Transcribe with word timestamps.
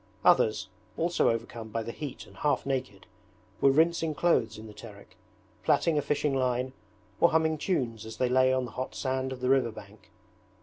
Others, 0.25 0.67
also 0.97 1.29
overcome 1.29 1.67
by 1.69 1.83
the 1.83 1.91
heat 1.91 2.25
and 2.25 2.35
half 2.37 2.65
naked, 2.65 3.05
were 3.61 3.69
rinsing 3.69 4.15
clothes 4.15 4.57
in 4.57 4.65
the 4.65 4.73
Terek, 4.73 5.15
plaiting 5.63 5.95
a 5.95 6.01
fishing 6.01 6.35
line, 6.35 6.73
or 7.19 7.29
humming 7.29 7.59
tunes 7.59 8.03
as 8.03 8.17
they 8.17 8.27
lay 8.29 8.51
on 8.51 8.65
the 8.65 8.71
hot 8.71 8.95
sand 8.95 9.31
of 9.31 9.41
the 9.41 9.49
river 9.49 9.71
bank. 9.71 10.09